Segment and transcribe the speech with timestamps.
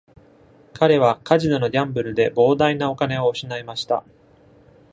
[0.73, 4.03] 彼はカジノのギャンブルで膨大なお金を失いました。